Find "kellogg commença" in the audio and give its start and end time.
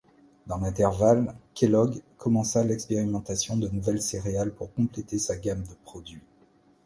1.53-2.63